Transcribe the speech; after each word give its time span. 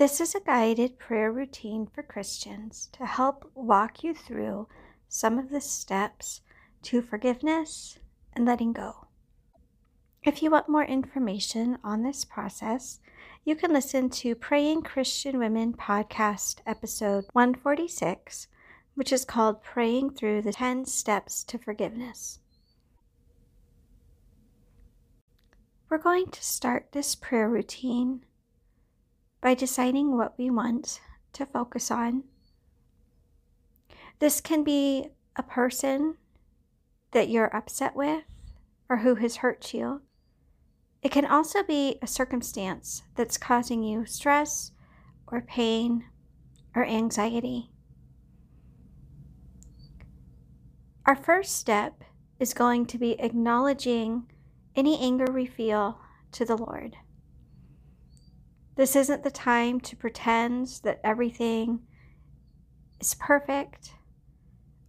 This 0.00 0.18
is 0.18 0.34
a 0.34 0.40
guided 0.40 0.98
prayer 0.98 1.30
routine 1.30 1.86
for 1.86 2.02
Christians 2.02 2.88
to 2.94 3.04
help 3.04 3.50
walk 3.54 4.02
you 4.02 4.14
through 4.14 4.66
some 5.10 5.38
of 5.38 5.50
the 5.50 5.60
steps 5.60 6.40
to 6.84 7.02
forgiveness 7.02 7.98
and 8.32 8.46
letting 8.46 8.72
go. 8.72 9.08
If 10.22 10.42
you 10.42 10.50
want 10.50 10.70
more 10.70 10.86
information 10.86 11.76
on 11.84 12.02
this 12.02 12.24
process, 12.24 13.00
you 13.44 13.54
can 13.54 13.74
listen 13.74 14.08
to 14.08 14.34
Praying 14.34 14.84
Christian 14.84 15.38
Women 15.38 15.74
podcast 15.74 16.60
episode 16.64 17.26
146, 17.34 18.48
which 18.94 19.12
is 19.12 19.26
called 19.26 19.62
Praying 19.62 20.14
Through 20.14 20.40
the 20.40 20.52
10 20.54 20.86
Steps 20.86 21.44
to 21.44 21.58
Forgiveness. 21.58 22.38
We're 25.90 25.98
going 25.98 26.30
to 26.30 26.42
start 26.42 26.92
this 26.92 27.14
prayer 27.14 27.50
routine 27.50 28.24
by 29.40 29.54
deciding 29.54 30.16
what 30.16 30.38
we 30.38 30.50
want 30.50 31.00
to 31.32 31.46
focus 31.46 31.90
on. 31.90 32.24
This 34.18 34.40
can 34.40 34.62
be 34.62 35.08
a 35.36 35.42
person 35.42 36.16
that 37.12 37.28
you're 37.28 37.54
upset 37.56 37.96
with 37.96 38.24
or 38.88 38.98
who 38.98 39.14
has 39.16 39.36
hurt 39.36 39.72
you. 39.72 40.02
It 41.02 41.10
can 41.10 41.24
also 41.24 41.62
be 41.62 41.98
a 42.02 42.06
circumstance 42.06 43.02
that's 43.16 43.38
causing 43.38 43.82
you 43.82 44.04
stress 44.04 44.72
or 45.26 45.40
pain 45.40 46.04
or 46.74 46.84
anxiety. 46.84 47.70
Our 51.06 51.16
first 51.16 51.56
step 51.56 52.04
is 52.38 52.52
going 52.52 52.86
to 52.86 52.98
be 52.98 53.18
acknowledging 53.18 54.30
any 54.76 54.98
anger 55.00 55.32
we 55.32 55.46
feel 55.46 55.98
to 56.32 56.44
the 56.44 56.56
Lord. 56.56 56.96
This 58.76 58.96
isn't 58.96 59.24
the 59.24 59.30
time 59.30 59.80
to 59.80 59.96
pretend 59.96 60.80
that 60.84 61.00
everything 61.04 61.80
is 63.00 63.14
perfect 63.14 63.92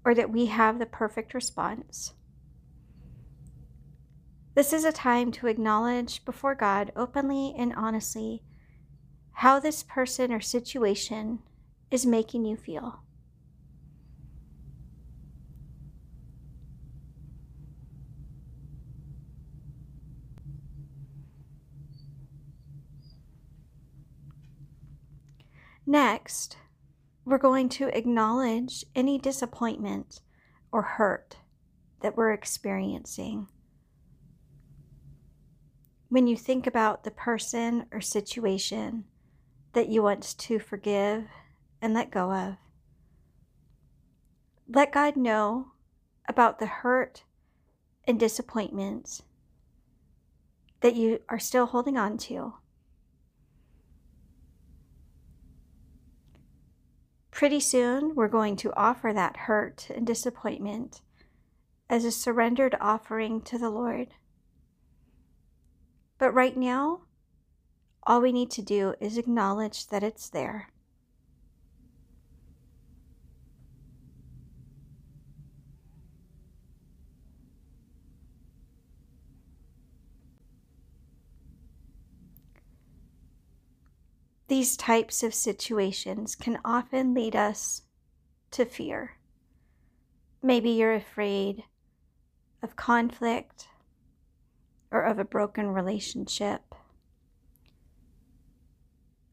or 0.06 0.16
that 0.16 0.30
we 0.30 0.48
have 0.48 0.80
the 0.80 0.86
perfect 0.86 1.34
response. 1.34 2.14
This 4.54 4.74
is 4.74 4.84
a 4.84 4.92
time 4.92 5.32
to 5.34 5.48
acknowledge 5.48 6.26
before 6.26 6.56
God 6.56 6.92
openly 6.96 7.54
and 7.58 7.74
honestly 7.76 8.44
how 9.34 9.60
this 9.60 9.82
person 9.84 10.32
or 10.34 10.42
situation 10.42 11.40
is 11.90 12.06
making 12.06 12.46
you 12.46 12.58
feel. 12.58 13.02
Next, 25.86 26.58
we're 27.26 27.38
going 27.38 27.70
to 27.70 27.96
acknowledge 27.98 28.86
any 28.96 29.18
disappointment 29.18 30.22
or 30.72 30.82
hurt 30.82 31.38
that 32.02 32.16
we're 32.16 32.32
experiencing 32.32 33.48
when 36.10 36.28
you 36.28 36.36
think 36.36 36.68
about 36.68 37.04
the 37.04 37.12
person 37.12 37.86
or 37.92 38.02
situation 38.02 39.06
that 39.72 39.88
you 39.88 40.04
want 40.04 40.38
to 40.38 40.60
forgive 40.60 41.24
and 41.82 41.94
let 41.94 42.12
go 42.12 42.34
of. 42.34 42.56
Let 44.68 44.92
God 44.92 45.16
know 45.16 45.72
about 46.28 46.60
the 46.60 46.66
hurt 46.66 47.24
and 48.06 48.20
disappointment 48.20 49.22
that 50.82 50.96
you 50.96 51.20
are 51.30 51.40
still 51.40 51.68
holding 51.68 51.98
on 51.98 52.18
to. 52.18 52.56
Pretty 57.32 57.60
soon, 57.60 58.14
we're 58.14 58.28
going 58.28 58.56
to 58.58 58.76
offer 58.76 59.14
that 59.14 59.38
hurt 59.38 59.90
and 59.96 60.06
disappointment 60.06 61.02
as 61.90 62.06
a 62.06 62.12
surrendered 62.12 62.76
offering 62.80 63.42
to 63.42 63.58
the 63.58 63.70
Lord. 63.70 64.10
But 66.18 66.34
right 66.34 66.56
now, 66.56 67.02
all 68.04 68.22
we 68.22 68.32
need 68.32 68.52
to 68.52 68.62
do 68.62 68.94
is 69.00 69.18
acknowledge 69.18 69.88
that 69.88 70.04
it's 70.04 70.30
there. 70.30 70.70
These 84.52 84.76
types 84.76 85.24
of 85.24 85.34
situations 85.34 86.36
can 86.36 86.60
often 86.66 87.14
lead 87.14 87.38
us 87.38 87.84
to 88.52 88.66
fear. 88.66 89.16
Maybe 90.44 90.72
you're 90.72 90.94
afraid 90.94 91.64
of 92.62 92.76
conflict 92.76 93.70
or 94.92 95.04
of 95.04 95.20
a 95.20 95.24
broken 95.24 95.70
relationship 95.70 96.76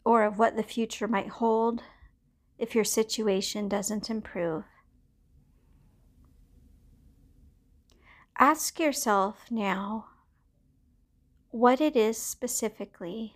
or 0.05 0.23
of 0.23 0.39
what 0.39 0.55
the 0.55 0.63
future 0.63 1.09
might 1.09 1.31
hold 1.31 1.83
if 2.57 2.77
your 2.77 2.85
situation 2.85 3.69
doesn't 3.69 4.09
improve. 4.09 4.63
Ask 8.39 8.79
yourself 8.79 9.51
now 9.51 10.11
what 11.51 11.81
it 11.81 11.97
is 11.97 12.19
specifically 12.19 13.35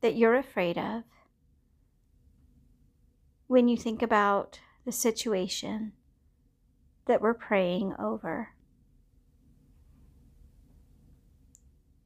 that 0.00 0.16
you're 0.16 0.36
afraid 0.36 0.78
of 0.78 1.02
when 3.46 3.68
you 3.68 3.76
think 3.76 4.02
about 4.02 4.60
the 4.84 4.92
situation 4.92 5.92
that 7.06 7.20
we're 7.20 7.34
praying 7.34 7.94
over. 7.98 8.50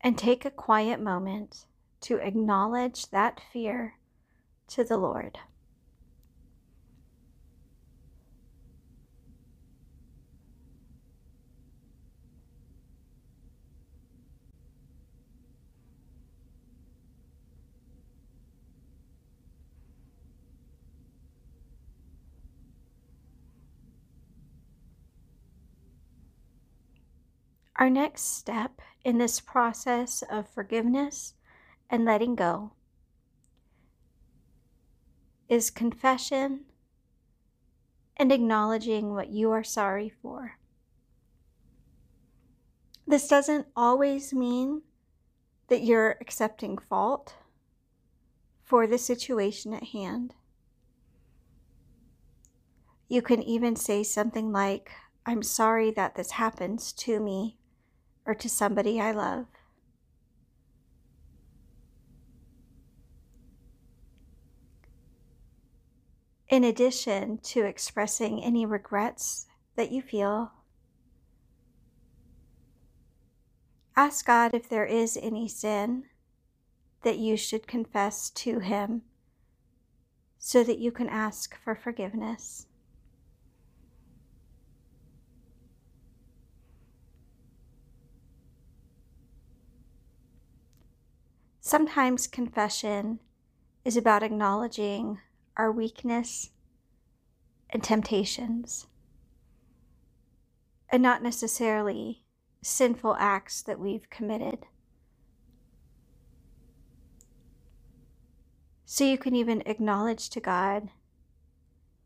and 0.04 0.18
take 0.18 0.44
a 0.44 0.50
quiet 0.50 1.00
moment 1.00 1.64
to 2.02 2.18
acknowledge 2.18 3.08
that 3.08 3.40
fear 3.50 3.94
to 4.68 4.84
the 4.84 4.98
Lord. 4.98 5.38
Our 27.76 27.90
next 27.90 28.36
step 28.36 28.80
in 29.04 29.18
this 29.18 29.40
process 29.40 30.22
of 30.30 30.48
forgiveness 30.48 31.34
and 31.90 32.04
letting 32.04 32.36
go 32.36 32.72
is 35.48 35.70
confession 35.70 36.66
and 38.16 38.30
acknowledging 38.30 39.12
what 39.12 39.30
you 39.30 39.50
are 39.50 39.64
sorry 39.64 40.12
for. 40.22 40.58
This 43.06 43.26
doesn't 43.26 43.66
always 43.76 44.32
mean 44.32 44.82
that 45.68 45.82
you're 45.82 46.16
accepting 46.20 46.78
fault 46.78 47.34
for 48.62 48.86
the 48.86 48.98
situation 48.98 49.74
at 49.74 49.88
hand. 49.88 50.34
You 53.08 53.20
can 53.20 53.42
even 53.42 53.76
say 53.76 54.02
something 54.02 54.52
like, 54.52 54.90
I'm 55.26 55.42
sorry 55.42 55.90
that 55.90 56.14
this 56.14 56.32
happens 56.32 56.92
to 56.92 57.20
me 57.20 57.58
or 58.26 58.34
to 58.34 58.48
somebody 58.48 59.00
I 59.00 59.12
love. 59.12 59.46
In 66.48 66.62
addition 66.62 67.38
to 67.38 67.64
expressing 67.64 68.42
any 68.42 68.64
regrets 68.64 69.46
that 69.76 69.90
you 69.90 70.02
feel, 70.02 70.52
ask 73.96 74.24
God 74.24 74.54
if 74.54 74.68
there 74.68 74.86
is 74.86 75.18
any 75.20 75.48
sin 75.48 76.04
that 77.02 77.18
you 77.18 77.36
should 77.36 77.66
confess 77.66 78.30
to 78.30 78.60
Him 78.60 79.02
so 80.38 80.62
that 80.62 80.78
you 80.78 80.92
can 80.92 81.08
ask 81.08 81.56
for 81.62 81.74
forgiveness. 81.74 82.66
Sometimes 91.74 92.28
confession 92.28 93.18
is 93.84 93.96
about 93.96 94.22
acknowledging 94.22 95.18
our 95.56 95.72
weakness 95.72 96.50
and 97.68 97.82
temptations, 97.82 98.86
and 100.88 101.02
not 101.02 101.20
necessarily 101.20 102.22
sinful 102.62 103.16
acts 103.18 103.60
that 103.60 103.80
we've 103.80 104.08
committed. 104.08 104.66
So 108.84 109.02
you 109.02 109.18
can 109.18 109.34
even 109.34 109.60
acknowledge 109.66 110.30
to 110.30 110.40
God 110.40 110.90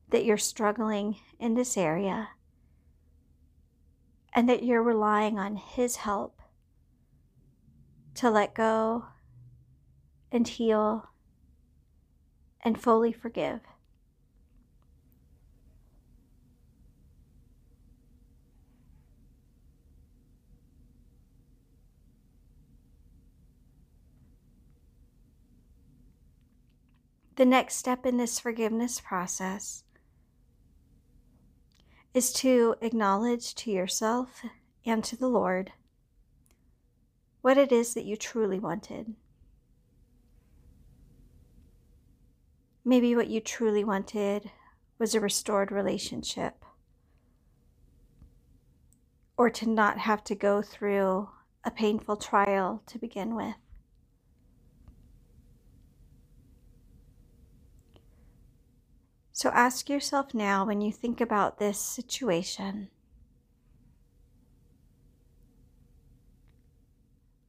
that 0.09 0.25
you're 0.25 0.39
struggling 0.39 1.17
in 1.39 1.57
this 1.57 1.77
area 1.77 2.31
and 4.33 4.49
that 4.49 4.63
you're 4.63 4.83
relying 4.83 5.39
on 5.39 5.57
His 5.57 5.97
help 5.97 6.41
to 8.15 8.31
let 8.31 8.55
go 8.55 9.05
and 10.31 10.47
heal 10.47 11.09
and 12.63 12.81
fully 12.81 13.13
forgive. 13.13 13.61
The 27.37 27.45
next 27.45 27.77
step 27.77 28.05
in 28.05 28.17
this 28.17 28.41
forgiveness 28.41 29.01
process 29.01 29.85
is 32.13 32.33
to 32.33 32.75
acknowledge 32.81 33.55
to 33.55 33.71
yourself 33.71 34.43
and 34.85 35.05
to 35.05 35.17
the 35.17 35.29
Lord 35.29 35.71
what 37.41 37.57
it 37.57 37.71
is 37.71 37.95
that 37.95 38.05
you 38.05 38.17
truly 38.17 38.59
wanted. 38.59 39.15
Maybe 42.89 43.15
what 43.15 43.29
you 43.29 43.43
truly 43.43 43.85
wanted 43.85 44.51
was 44.99 45.15
a 45.15 45.21
restored 45.21 45.71
relationship, 45.71 46.65
or 49.37 49.51
to 49.51 49.69
not 49.69 49.99
have 49.99 50.25
to 50.25 50.35
go 50.35 50.63
through 50.63 51.29
a 51.65 51.71
painful 51.71 52.17
trial 52.17 52.83
to 52.87 52.99
begin 52.99 53.35
with. 53.35 53.57
So 59.33 59.51
ask 59.51 59.91
yourself 59.91 60.33
now 60.33 60.65
when 60.65 60.81
you 60.81 60.91
think 60.91 61.21
about 61.21 61.59
this 61.59 61.79
situation 61.79 62.89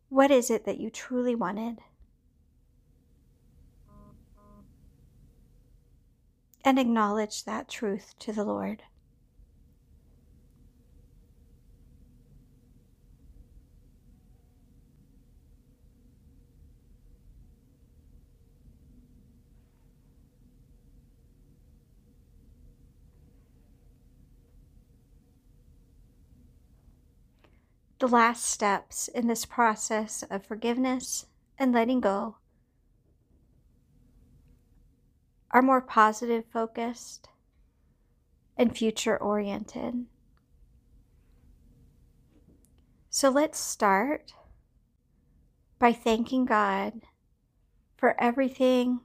what 0.09 0.31
is 0.31 0.50
it 0.50 0.65
that 0.65 0.81
you 0.81 0.89
truly 0.89 1.33
wanted? 1.33 1.80
And 6.69 6.77
acknowledge 6.77 7.45
that 7.45 7.68
truth 7.68 8.13
to 8.19 8.31
the 8.31 8.44
Lord. 8.44 8.83
The 27.98 28.07
last 28.07 28.45
steps 28.45 29.07
in 29.07 29.25
this 29.25 29.44
process 29.44 30.24
of 30.30 30.45
forgiveness 30.45 31.25
and 31.57 31.74
letting 31.74 32.00
go 32.00 32.36
are 35.51 35.62
more 35.62 35.81
positive 35.81 36.46
focused 36.51 37.30
and 38.57 38.75
future 38.75 39.18
oriented. 39.18 40.06
So 43.10 43.30
let's 43.30 43.60
start 43.60 44.34
by 45.80 45.94
thanking 45.94 46.46
God 46.46 47.01
for 47.98 48.22
everything 48.22 49.00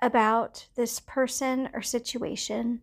about 0.00 0.66
this 0.76 1.00
person 1.00 1.68
or 1.72 1.82
situation 1.82 2.82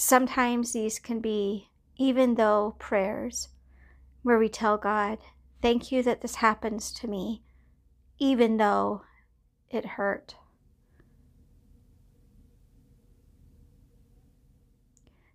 Sometimes 0.00 0.72
these 0.72 0.98
can 0.98 1.20
be 1.20 1.68
even 1.98 2.36
though 2.36 2.74
prayers 2.78 3.48
where 4.22 4.38
we 4.38 4.48
tell 4.48 4.78
God, 4.78 5.18
Thank 5.60 5.92
you 5.92 6.02
that 6.04 6.22
this 6.22 6.36
happens 6.36 6.90
to 6.92 7.06
me, 7.06 7.42
even 8.20 8.58
though 8.58 9.02
it 9.70 9.84
hurt. 9.84 10.36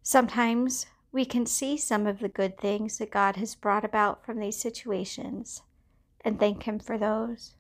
Sometimes 0.04 0.86
we 1.12 1.26
can 1.26 1.48
see 1.48 1.78
some 1.78 2.06
of 2.06 2.20
the 2.20 2.30
good 2.30 2.60
things 2.60 3.00
that 3.00 3.10
God 3.10 3.38
has 3.38 3.56
brought 3.56 3.84
about 3.84 4.24
from 4.24 4.40
these 4.40 4.58
situations 4.58 5.64
and 6.24 6.40
thank 6.40 6.64
Him 6.64 6.78
for 6.78 6.98
those. 6.98 7.56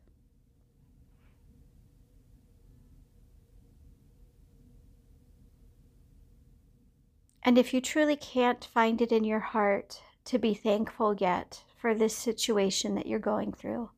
And 7.42 7.57
if 7.57 7.74
you 7.74 7.81
truly 7.81 8.16
can't 8.16 8.66
find 8.74 9.01
it 9.01 9.12
in 9.12 9.24
your 9.24 9.39
heart 9.39 10.01
to 10.25 10.38
be 10.38 10.54
thankful 10.54 11.16
yet 11.16 11.63
for 11.80 11.94
this 11.95 12.16
situation 12.16 12.95
that 12.95 13.06
you're 13.06 13.19
going 13.19 13.54
through, 13.54 13.89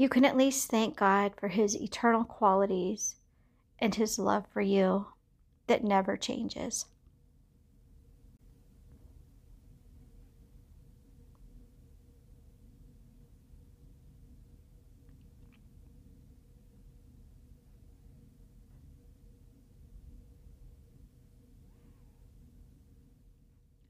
you 0.00 0.08
can 0.08 0.24
at 0.24 0.34
least 0.34 0.70
thank 0.70 0.96
God 0.96 1.34
for 1.36 1.48
His 1.48 1.78
eternal 1.78 2.24
qualities 2.24 3.16
and 3.78 3.94
His 3.94 4.18
love 4.18 4.46
for 4.50 4.62
you 4.62 5.08
that 5.66 5.84
never 5.84 6.16
changes. 6.16 6.86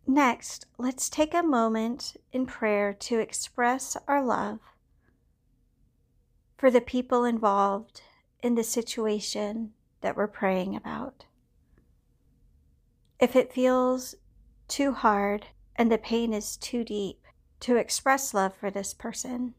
Next, 0.08 0.66
let's 0.76 1.08
take 1.08 1.34
a 1.34 1.44
moment 1.44 2.16
in 2.32 2.46
prayer 2.46 2.92
to 2.94 3.20
express 3.20 3.96
our 4.08 4.24
love 4.24 4.58
for 6.60 6.70
the 6.70 6.82
people 6.82 7.24
involved 7.24 8.02
in 8.42 8.54
the 8.54 8.62
situation 8.62 9.72
that 10.02 10.14
we're 10.14 10.26
praying 10.26 10.76
about. 10.76 11.24
If 13.18 13.34
it 13.34 13.50
feels 13.50 14.14
too 14.68 14.92
hard 14.92 15.46
and 15.74 15.90
the 15.90 15.96
pain 15.96 16.34
is 16.34 16.58
too 16.58 16.84
deep 16.84 17.24
to 17.60 17.76
express 17.76 18.34
love 18.34 18.54
for 18.54 18.70
this 18.70 18.92
person, 18.92 19.54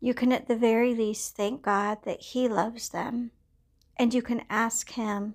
you 0.00 0.14
can 0.14 0.32
at 0.32 0.48
the 0.48 0.56
very 0.56 0.94
least 0.94 1.36
thank 1.36 1.60
God 1.60 1.98
that 2.04 2.22
He 2.22 2.48
loves 2.48 2.88
them, 2.88 3.32
and 3.98 4.14
you 4.14 4.22
can 4.22 4.46
ask 4.48 4.92
Him 4.92 5.34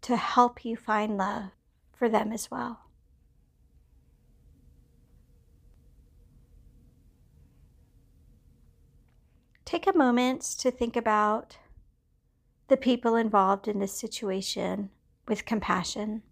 to 0.00 0.16
help 0.16 0.64
you 0.64 0.78
find 0.78 1.18
love 1.18 1.50
for 1.92 2.08
them 2.08 2.32
as 2.32 2.50
well. 2.50 2.87
Take 9.68 9.86
a 9.86 9.98
moment 9.98 10.40
to 10.40 10.70
think 10.70 10.96
about 10.96 11.58
the 12.68 12.76
people 12.76 13.16
involved 13.16 13.68
in 13.68 13.80
this 13.80 13.92
situation 13.92 14.88
with 15.28 15.44
compassion. 15.44 16.22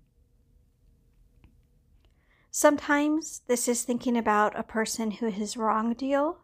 Sometimes 2.51 3.43
this 3.47 3.69
is 3.69 3.83
thinking 3.83 4.17
about 4.17 4.59
a 4.59 4.63
person 4.63 5.11
who 5.11 5.29
has 5.29 5.55
wronged 5.55 6.01
you 6.01 6.37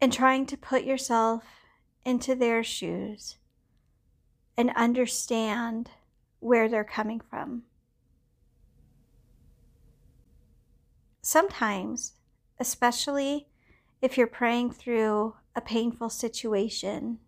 and 0.00 0.12
trying 0.12 0.46
to 0.46 0.56
put 0.56 0.82
yourself 0.82 1.44
into 2.04 2.34
their 2.34 2.64
shoes 2.64 3.36
and 4.56 4.72
understand 4.74 5.90
where 6.40 6.68
they're 6.68 6.82
coming 6.82 7.20
from. 7.20 7.62
Sometimes, 11.22 12.14
especially 12.58 13.46
if 14.00 14.16
you're 14.16 14.26
praying 14.26 14.70
through 14.72 15.34
a 15.56 15.60
painful 15.60 16.10
situation 16.10 17.18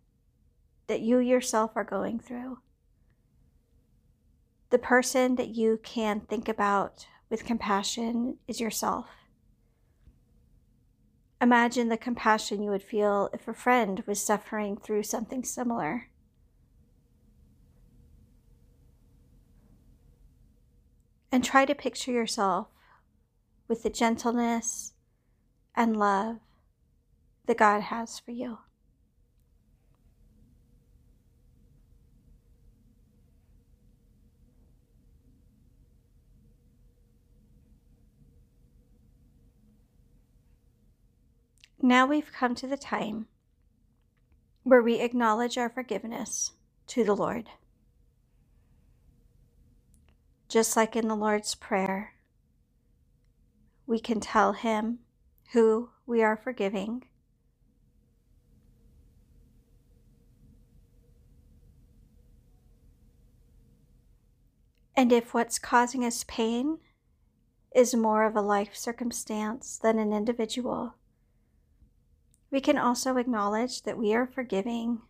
that 0.87 1.01
you 1.01 1.19
yourself 1.19 1.71
are 1.75 1.83
going 1.83 2.19
through, 2.19 2.59
the 4.69 4.79
person 4.79 5.35
that 5.35 5.49
you 5.49 5.79
can 5.83 6.21
think 6.21 6.47
about 6.47 7.07
with 7.29 7.45
compassion 7.45 8.37
is 8.47 8.61
yourself. 8.61 9.07
Imagine 11.41 11.89
the 11.89 11.97
compassion 11.97 12.61
you 12.61 12.69
would 12.69 12.83
feel 12.83 13.29
if 13.33 13.47
a 13.47 13.53
friend 13.53 14.03
was 14.05 14.21
suffering 14.21 14.77
through 14.77 15.03
something 15.03 15.43
similar. 15.43 16.07
And 21.31 21.43
try 21.43 21.65
to 21.65 21.73
picture 21.73 22.11
yourself 22.11 22.67
with 23.67 23.83
the 23.83 23.89
gentleness 23.89 24.93
and 25.75 25.97
love 25.97 26.39
that 27.51 27.57
God 27.57 27.81
has 27.81 28.17
for 28.17 28.31
you. 28.31 28.59
Now 41.81 42.05
we've 42.05 42.31
come 42.31 42.55
to 42.55 42.67
the 42.67 42.77
time 42.77 43.27
where 44.63 44.81
we 44.81 45.01
acknowledge 45.01 45.57
our 45.57 45.67
forgiveness 45.67 46.51
to 46.87 47.03
the 47.03 47.13
Lord. 47.13 47.49
Just 50.47 50.77
like 50.77 50.95
in 50.95 51.09
the 51.09 51.15
Lord's 51.15 51.53
Prayer, 51.53 52.13
we 53.85 53.99
can 53.99 54.21
tell 54.21 54.53
Him 54.53 54.99
who 55.51 55.89
we 56.05 56.23
are 56.23 56.37
forgiving. 56.37 57.03
And 65.01 65.11
if 65.11 65.33
what's 65.33 65.57
causing 65.57 66.05
us 66.05 66.23
pain 66.27 66.77
is 67.75 67.95
more 67.95 68.23
of 68.23 68.35
a 68.35 68.41
life 68.41 68.75
circumstance 68.75 69.79
than 69.79 69.97
an 69.97 70.13
individual, 70.13 70.93
we 72.51 72.61
can 72.61 72.77
also 72.77 73.17
acknowledge 73.17 73.81
that 73.81 73.97
we 73.97 74.13
are 74.13 74.27
forgiving 74.27 75.01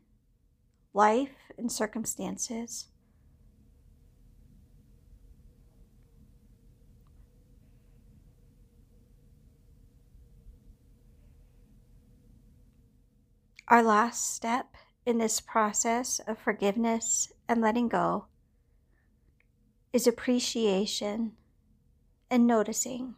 life 0.94 1.52
and 1.58 1.70
circumstances. 1.70 2.88
Our 13.68 13.84
last 13.84 14.34
step 14.34 14.68
in 15.06 15.18
this 15.18 15.42
process 15.42 16.22
of 16.26 16.40
forgiveness 16.40 17.34
and 17.50 17.60
letting 17.60 17.90
go 17.90 18.28
is 19.94 20.08
appreciation 20.08 21.34
and 22.30 22.48
noticing. 22.48 23.16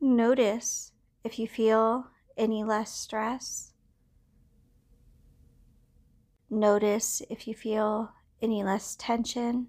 Notice 0.00 0.92
if 1.24 1.38
you 1.38 1.48
feel 1.48 2.06
any 2.36 2.64
less 2.64 2.92
stress. 2.92 3.72
Notice 6.48 7.20
if 7.28 7.46
you 7.46 7.54
feel 7.54 8.12
any 8.40 8.62
less 8.62 8.96
tension. 8.96 9.68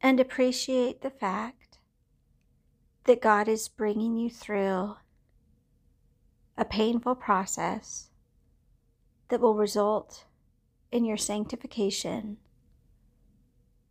And 0.00 0.18
appreciate 0.18 1.02
the 1.02 1.10
fact 1.10 1.78
that 3.04 3.20
God 3.20 3.48
is 3.48 3.68
bringing 3.68 4.16
you 4.16 4.30
through 4.30 4.96
a 6.56 6.64
painful 6.64 7.16
process 7.16 8.09
that 9.30 9.40
will 9.40 9.54
result 9.54 10.24
in 10.92 11.04
your 11.04 11.16
sanctification 11.16 12.36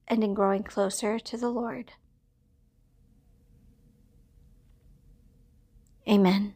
and 0.08 0.24
in 0.24 0.34
growing 0.34 0.64
closer 0.64 1.18
to 1.18 1.38
the 1.38 1.50
Lord. 1.50 1.94
Amen. 6.08 6.56